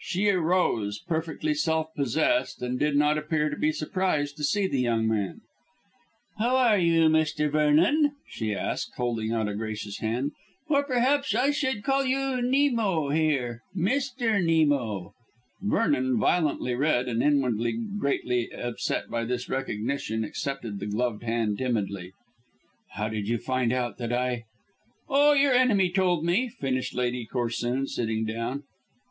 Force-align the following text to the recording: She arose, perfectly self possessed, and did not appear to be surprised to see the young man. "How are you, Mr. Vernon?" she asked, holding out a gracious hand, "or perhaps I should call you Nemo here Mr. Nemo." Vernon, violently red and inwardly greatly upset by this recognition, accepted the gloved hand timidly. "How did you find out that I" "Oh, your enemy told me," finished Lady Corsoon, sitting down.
She 0.00 0.30
arose, 0.30 1.00
perfectly 1.06 1.52
self 1.52 1.92
possessed, 1.94 2.62
and 2.62 2.78
did 2.78 2.96
not 2.96 3.18
appear 3.18 3.50
to 3.50 3.58
be 3.58 3.72
surprised 3.72 4.38
to 4.38 4.42
see 4.42 4.66
the 4.66 4.80
young 4.80 5.06
man. 5.06 5.42
"How 6.38 6.56
are 6.56 6.78
you, 6.78 7.10
Mr. 7.10 7.52
Vernon?" 7.52 8.12
she 8.26 8.54
asked, 8.54 8.94
holding 8.96 9.32
out 9.32 9.48
a 9.50 9.54
gracious 9.54 9.98
hand, 9.98 10.32
"or 10.66 10.82
perhaps 10.82 11.34
I 11.34 11.50
should 11.50 11.84
call 11.84 12.06
you 12.06 12.40
Nemo 12.40 13.10
here 13.10 13.60
Mr. 13.76 14.42
Nemo." 14.42 15.12
Vernon, 15.60 16.16
violently 16.18 16.74
red 16.74 17.06
and 17.06 17.22
inwardly 17.22 17.76
greatly 17.98 18.50
upset 18.50 19.10
by 19.10 19.26
this 19.26 19.50
recognition, 19.50 20.24
accepted 20.24 20.80
the 20.80 20.86
gloved 20.86 21.22
hand 21.22 21.58
timidly. 21.58 22.12
"How 22.92 23.10
did 23.10 23.28
you 23.28 23.36
find 23.36 23.74
out 23.74 23.98
that 23.98 24.10
I" 24.10 24.44
"Oh, 25.10 25.34
your 25.34 25.52
enemy 25.52 25.90
told 25.90 26.24
me," 26.24 26.48
finished 26.48 26.94
Lady 26.94 27.26
Corsoon, 27.30 27.86
sitting 27.86 28.24
down. 28.24 28.62